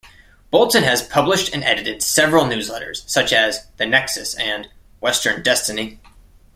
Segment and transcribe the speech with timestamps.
[0.49, 4.67] Bolton has published and edited several newsletters such as "The Nexus" and
[4.99, 5.99] "Western Destiny".